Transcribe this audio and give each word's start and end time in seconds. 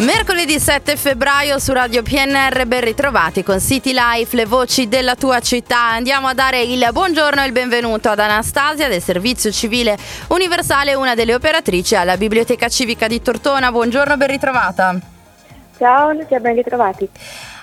Mercoledì 0.00 0.60
7 0.60 0.94
febbraio 0.96 1.58
su 1.58 1.72
Radio 1.72 2.04
PNR, 2.04 2.66
ben 2.66 2.82
ritrovati 2.82 3.42
con 3.42 3.58
City 3.58 3.92
Life, 3.92 4.36
le 4.36 4.46
voci 4.46 4.86
della 4.86 5.16
tua 5.16 5.40
città. 5.40 5.90
Andiamo 5.90 6.28
a 6.28 6.34
dare 6.34 6.62
il 6.62 6.88
buongiorno 6.92 7.42
e 7.42 7.46
il 7.46 7.50
benvenuto 7.50 8.08
ad 8.08 8.20
Anastasia 8.20 8.86
del 8.86 9.02
Servizio 9.02 9.50
Civile 9.50 9.98
Universale, 10.28 10.94
una 10.94 11.16
delle 11.16 11.34
operatrici 11.34 11.96
alla 11.96 12.16
Biblioteca 12.16 12.68
Civica 12.68 13.08
di 13.08 13.20
Tortona. 13.20 13.72
Buongiorno, 13.72 14.16
ben 14.16 14.28
ritrovata. 14.28 14.96
Ciao, 15.76 16.14
ben 16.14 16.54
ritrovati. 16.54 17.08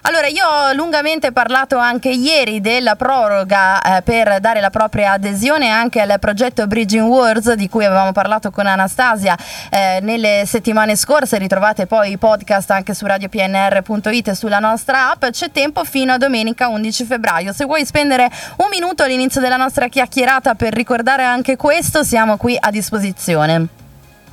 Allora, 0.08 0.28
io 0.28 0.46
ho 0.46 0.74
lungamente 0.74 1.32
parlato 1.32 1.78
anche 1.78 2.10
ieri 2.10 2.62
della 2.62 2.96
proroga 2.96 3.82
eh, 3.82 4.02
per 4.04 4.40
dare 4.40 4.62
la 4.62 4.70
propria 4.70 5.14
adesione 5.14 5.70
anche 5.70 6.00
al 6.00 6.20
progetto 6.20 6.68
Bridging 6.68 7.08
Words 7.08 7.54
di 7.54 7.68
cui 7.68 7.86
avevamo 7.86 8.12
parlato 8.12 8.52
con 8.52 8.68
Anastasia 8.68 9.36
eh, 9.72 9.98
nelle 10.04 10.44
settimane 10.46 10.96
scorse. 10.96 11.40
Ritrovate 11.40 11.88
poi 11.88 12.12
i 12.12 12.18
podcast 12.20 12.70
anche 12.70 12.94
su 12.94 13.08
radiopnr.it 13.08 14.28
e 14.28 14.36
sulla 14.36 14.60
nostra 14.60 15.10
app. 15.10 15.26
C'è 15.26 15.50
tempo 15.50 15.84
fino 15.84 16.14
a 16.14 16.18
domenica 16.18 16.68
11 16.68 17.04
febbraio. 17.04 17.52
Se 17.52 17.66
vuoi 17.66 17.84
spendere 17.84 18.30
un 18.58 18.68
minuto 18.70 19.02
all'inizio 19.02 19.42
della 19.42 19.58
nostra 19.58 19.88
chiacchierata 19.88 20.54
per 20.54 20.72
ricordare 20.72 21.24
anche 21.24 21.56
questo, 21.56 22.04
siamo 22.04 22.38
qui 22.38 22.56
a 22.60 22.70
disposizione. 22.70 23.85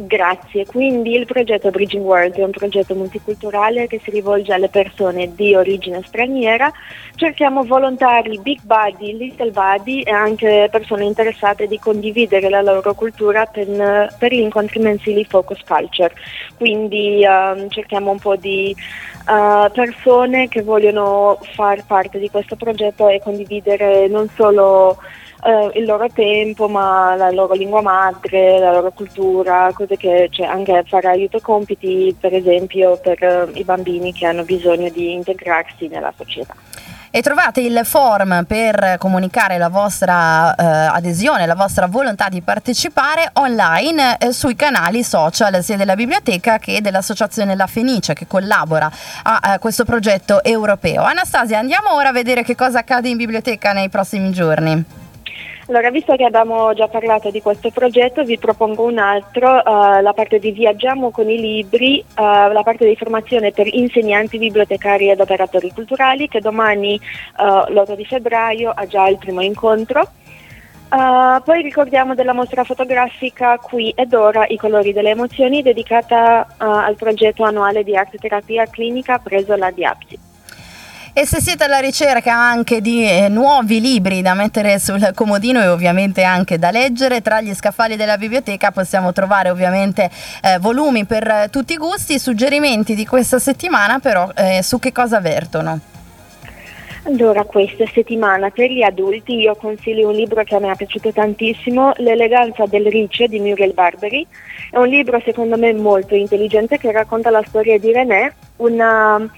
Grazie, 0.04 0.66
quindi 0.66 1.14
il 1.14 1.26
progetto 1.26 1.70
Bridging 1.70 2.02
World 2.02 2.34
è 2.34 2.42
un 2.42 2.50
progetto 2.50 2.92
multiculturale 2.96 3.86
che 3.86 4.00
si 4.02 4.10
rivolge 4.10 4.52
alle 4.52 4.68
persone 4.68 5.32
di 5.32 5.54
origine 5.54 6.02
straniera, 6.04 6.72
cerchiamo 7.14 7.62
volontari 7.62 8.36
big 8.40 8.58
body, 8.62 9.16
little 9.16 9.52
body 9.52 10.00
e 10.00 10.10
anche 10.10 10.66
persone 10.72 11.04
interessate 11.04 11.68
di 11.68 11.78
condividere 11.78 12.48
la 12.48 12.62
loro 12.62 12.94
cultura 12.94 13.46
per, 13.46 14.12
per 14.18 14.32
gli 14.32 14.40
incontri 14.40 14.80
mensili 14.80 15.24
Focus 15.24 15.62
Culture, 15.64 16.12
quindi 16.58 17.24
um, 17.24 17.68
cerchiamo 17.68 18.10
un 18.10 18.18
po' 18.18 18.34
di 18.34 18.74
uh, 19.28 19.70
persone 19.70 20.48
che 20.48 20.62
vogliono 20.62 21.38
far 21.54 21.86
parte 21.86 22.18
di 22.18 22.28
questo 22.28 22.56
progetto 22.56 23.08
e 23.08 23.20
condividere 23.20 24.08
non 24.08 24.28
solo 24.34 24.98
eh, 25.44 25.78
il 25.78 25.84
loro 25.84 26.06
tempo, 26.08 26.68
ma 26.68 27.14
la 27.16 27.30
loro 27.30 27.54
lingua 27.54 27.82
madre, 27.82 28.58
la 28.58 28.72
loro 28.72 28.92
cultura, 28.92 29.70
cose 29.74 29.96
che 29.96 30.28
cioè, 30.30 30.46
anche 30.46 30.84
fare 30.86 31.08
aiuto 31.08 31.40
compiti, 31.40 32.14
per 32.18 32.32
esempio, 32.32 32.98
per 32.98 33.22
eh, 33.22 33.50
i 33.54 33.64
bambini 33.64 34.12
che 34.12 34.26
hanno 34.26 34.44
bisogno 34.44 34.88
di 34.90 35.12
integrarsi 35.12 35.88
nella 35.88 36.12
società. 36.16 36.54
E 37.14 37.20
trovate 37.20 37.60
il 37.60 37.78
form 37.84 38.44
per 38.46 38.96
comunicare 38.98 39.58
la 39.58 39.68
vostra 39.68 40.54
eh, 40.54 40.64
adesione, 40.64 41.44
la 41.44 41.54
vostra 41.54 41.86
volontà 41.86 42.30
di 42.30 42.40
partecipare 42.40 43.28
online 43.34 44.16
eh, 44.16 44.32
sui 44.32 44.56
canali 44.56 45.02
social 45.02 45.62
sia 45.62 45.76
della 45.76 45.94
biblioteca 45.94 46.56
che 46.56 46.80
dell'associazione 46.80 47.54
La 47.54 47.66
Fenice 47.66 48.14
che 48.14 48.26
collabora 48.26 48.90
a, 49.24 49.40
a 49.42 49.58
questo 49.58 49.84
progetto 49.84 50.42
europeo. 50.42 51.02
Anastasia, 51.02 51.58
andiamo 51.58 51.92
ora 51.92 52.08
a 52.08 52.12
vedere 52.12 52.44
che 52.44 52.54
cosa 52.54 52.78
accade 52.78 53.10
in 53.10 53.18
biblioteca 53.18 53.74
nei 53.74 53.90
prossimi 53.90 54.30
giorni. 54.30 55.01
Allora, 55.68 55.90
visto 55.90 56.16
che 56.16 56.24
abbiamo 56.24 56.74
già 56.74 56.88
parlato 56.88 57.30
di 57.30 57.40
questo 57.40 57.70
progetto, 57.70 58.24
vi 58.24 58.36
propongo 58.36 58.82
un 58.82 58.98
altro, 58.98 59.48
uh, 59.48 60.02
la 60.02 60.12
parte 60.12 60.40
di 60.40 60.50
Viaggiamo 60.50 61.12
con 61.12 61.30
i 61.30 61.38
libri, 61.38 62.04
uh, 62.16 62.50
la 62.50 62.62
parte 62.64 62.84
di 62.84 62.96
formazione 62.96 63.52
per 63.52 63.72
insegnanti, 63.72 64.38
bibliotecari 64.38 65.08
ed 65.08 65.20
operatori 65.20 65.70
culturali, 65.70 66.26
che 66.26 66.40
domani, 66.40 66.98
uh, 67.38 67.72
l'8 67.72 67.94
di 67.94 68.04
febbraio, 68.04 68.72
ha 68.74 68.86
già 68.86 69.06
il 69.06 69.18
primo 69.18 69.40
incontro. 69.40 70.10
poi 70.88 71.62
ricordiamo 71.62 72.14
della 72.14 72.34
mostra 72.34 72.64
fotografica 72.64 73.56
Qui 73.58 73.92
ed 73.96 74.12
Ora, 74.14 74.44
i 74.48 74.56
colori 74.56 74.92
delle 74.92 75.10
emozioni, 75.10 75.62
dedicata 75.62 76.56
al 76.58 76.96
progetto 76.96 77.44
annuale 77.44 77.84
di 77.84 77.96
arte 77.96 78.18
terapia 78.18 78.66
clinica 78.66 79.18
preso 79.18 79.54
la 79.54 79.70
Diapsi. 79.70 80.31
E 81.14 81.26
se 81.26 81.42
siete 81.42 81.64
alla 81.64 81.78
ricerca 81.78 82.32
anche 82.32 82.80
di 82.80 83.06
eh, 83.06 83.28
nuovi 83.28 83.82
libri 83.82 84.22
da 84.22 84.32
mettere 84.32 84.78
sul 84.78 85.10
comodino 85.14 85.60
e 85.60 85.68
ovviamente 85.68 86.22
anche 86.22 86.58
da 86.58 86.70
leggere, 86.70 87.20
tra 87.20 87.42
gli 87.42 87.52
scaffali 87.52 87.96
della 87.96 88.16
biblioteca 88.16 88.70
possiamo 88.70 89.12
trovare 89.12 89.50
ovviamente 89.50 90.08
eh, 90.42 90.58
volumi 90.58 91.04
per 91.04 91.50
tutti 91.50 91.74
i 91.74 91.76
gusti, 91.76 92.18
suggerimenti 92.18 92.94
di 92.94 93.04
questa 93.04 93.38
settimana 93.38 93.98
però 93.98 94.30
eh, 94.34 94.62
su 94.62 94.78
che 94.78 94.90
cosa 94.90 95.20
vertono. 95.20 95.80
Allora, 97.04 97.44
questa 97.44 97.84
settimana 97.92 98.48
per 98.48 98.70
gli 98.70 98.82
adulti 98.82 99.34
io 99.34 99.54
consiglio 99.54 100.08
un 100.08 100.14
libro 100.14 100.42
che 100.44 100.54
a 100.54 100.60
me 100.60 100.72
è 100.72 100.76
piaciuto 100.76 101.12
tantissimo, 101.12 101.92
L'eleganza 101.96 102.64
del 102.64 102.86
Riccio 102.86 103.26
di 103.26 103.38
Muriel 103.38 103.74
Barberi. 103.74 104.26
È 104.70 104.78
un 104.78 104.88
libro 104.88 105.20
secondo 105.22 105.58
me 105.58 105.74
molto 105.74 106.14
intelligente 106.14 106.78
che 106.78 106.90
racconta 106.90 107.28
la 107.28 107.42
storia 107.46 107.78
di 107.78 107.92
René, 107.92 108.32
una 108.56 109.28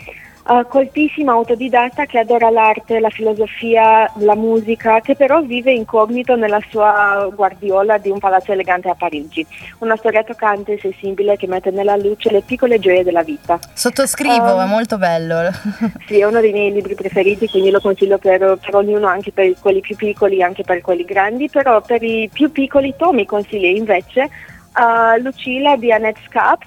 uh, 0.46 0.66
coltissima 0.68 1.32
autodidatta 1.32 2.04
che 2.06 2.18
adora 2.18 2.50
l'arte, 2.50 3.00
la 3.00 3.10
filosofia, 3.10 4.10
la 4.18 4.34
musica, 4.34 5.00
che 5.00 5.14
però 5.14 5.40
vive 5.42 5.72
incognito 5.72 6.36
nella 6.36 6.60
sua 6.68 7.28
guardiola 7.34 7.98
di 7.98 8.10
un 8.10 8.18
palazzo 8.18 8.52
elegante 8.52 8.88
a 8.88 8.94
Parigi. 8.94 9.46
Una 9.78 9.96
storia 9.96 10.22
toccante 10.22 10.72
e 10.72 10.78
sensibile 10.78 11.36
che 11.36 11.46
mette 11.46 11.70
nella 11.70 11.96
luce 11.96 12.30
le 12.30 12.42
piccole 12.42 12.78
gioie 12.78 13.04
della 13.04 13.22
vita. 13.22 13.58
Sottoscrivo, 13.72 14.54
um, 14.54 14.60
è 14.60 14.66
molto 14.66 14.98
bello. 14.98 15.50
sì, 16.06 16.20
è 16.20 16.24
uno 16.24 16.40
dei 16.40 16.52
miei 16.52 16.72
libri 16.72 16.94
preferiti, 16.94 17.48
quindi 17.48 17.70
lo 17.70 17.80
consiglio 17.80 18.18
per, 18.18 18.58
per 18.60 18.74
ognuno, 18.74 19.06
anche 19.06 19.32
per 19.32 19.54
quelli 19.60 19.80
più 19.80 19.96
piccoli, 19.96 20.42
anche 20.42 20.62
per 20.62 20.80
quelli 20.80 21.04
grandi, 21.04 21.48
però 21.48 21.80
per 21.80 22.02
i 22.02 22.28
più 22.32 22.50
piccoli 22.50 22.94
Tommy 22.96 23.24
consiglia 23.24 23.68
invece 23.68 24.22
uh, 24.22 25.20
Lucilla 25.22 25.76
di 25.76 25.92
Annette 25.92 26.20
Scap 26.26 26.64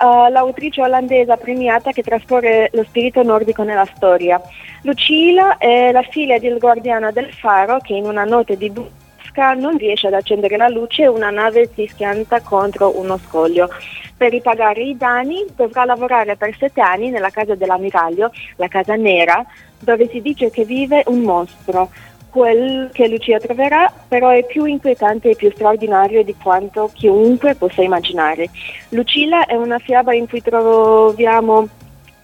uh, 0.00 0.30
l'autrice 0.30 0.82
olandese 0.82 1.36
premiata 1.36 1.92
che 1.92 2.02
trasporre 2.02 2.70
lo 2.72 2.84
spirito 2.84 3.22
nordico 3.22 3.62
nella 3.62 3.86
storia. 3.94 4.40
Lucilla 4.82 5.58
è 5.58 5.92
la 5.92 6.02
figlia 6.02 6.38
del 6.38 6.58
guardiano 6.58 7.12
del 7.12 7.32
faro 7.32 7.78
che 7.78 7.94
in 7.94 8.06
una 8.06 8.24
notte 8.24 8.56
di 8.56 8.70
busca 8.70 9.52
non 9.54 9.76
riesce 9.76 10.06
ad 10.06 10.14
accendere 10.14 10.56
la 10.56 10.68
luce 10.68 11.02
e 11.02 11.08
una 11.08 11.30
nave 11.30 11.70
si 11.74 11.86
schianta 11.86 12.40
contro 12.40 12.98
uno 12.98 13.18
scoglio. 13.18 13.68
Per 14.16 14.30
ripagare 14.30 14.82
i 14.82 14.96
danni 14.96 15.46
dovrà 15.54 15.84
lavorare 15.84 16.36
per 16.36 16.54
sette 16.56 16.80
anni 16.80 17.10
nella 17.10 17.30
casa 17.30 17.54
dell'ammiraglio, 17.54 18.30
la 18.56 18.68
casa 18.68 18.94
nera, 18.94 19.44
dove 19.78 20.08
si 20.08 20.20
dice 20.20 20.50
che 20.50 20.64
vive 20.64 21.02
un 21.06 21.20
mostro 21.20 21.90
quel 22.30 22.88
che 22.92 23.08
Lucia 23.08 23.38
troverà 23.38 23.92
però 24.08 24.30
è 24.30 24.44
più 24.44 24.64
inquietante 24.64 25.30
e 25.30 25.36
più 25.36 25.50
straordinario 25.52 26.24
di 26.24 26.34
quanto 26.40 26.90
chiunque 26.94 27.54
possa 27.54 27.82
immaginare. 27.82 28.48
Lucilla 28.90 29.44
è 29.46 29.54
una 29.54 29.78
fiaba 29.78 30.14
in 30.14 30.28
cui 30.28 30.40
troviamo 30.40 31.68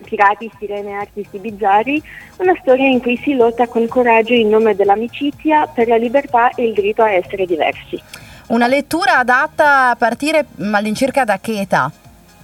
pirati, 0.04 0.50
sirene 0.58 0.90
e 0.90 0.94
artisti 0.94 1.38
bizzarri, 1.38 2.02
una 2.38 2.56
storia 2.60 2.86
in 2.86 3.00
cui 3.00 3.16
si 3.18 3.34
lotta 3.34 3.66
con 3.66 3.86
coraggio 3.88 4.32
in 4.32 4.48
nome 4.48 4.74
dell'amicizia 4.74 5.66
per 5.66 5.88
la 5.88 5.96
libertà 5.96 6.50
e 6.50 6.66
il 6.66 6.72
diritto 6.72 7.02
a 7.02 7.10
essere 7.10 7.44
diversi. 7.44 8.00
Una 8.48 8.68
lettura 8.68 9.18
adatta 9.18 9.90
a 9.90 9.96
partire 9.96 10.46
all'incirca 10.72 11.24
da 11.24 11.38
che 11.40 11.60
età? 11.60 11.90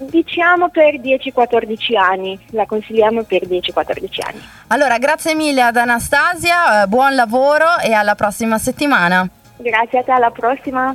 Diciamo 0.08 0.68
per 0.68 1.00
10-14 1.00 1.96
anni, 1.96 2.38
la 2.50 2.66
consigliamo 2.66 3.22
per 3.22 3.42
10-14 3.42 4.20
anni. 4.26 4.42
Allora, 4.68 4.98
grazie 4.98 5.34
mille 5.34 5.62
ad 5.62 5.76
Anastasia, 5.76 6.82
eh, 6.82 6.86
buon 6.86 7.14
lavoro 7.14 7.78
e 7.82 7.92
alla 7.92 8.14
prossima 8.14 8.58
settimana. 8.58 9.28
Grazie 9.56 10.00
a 10.00 10.02
te, 10.02 10.10
alla 10.10 10.30
prossima. 10.30 10.91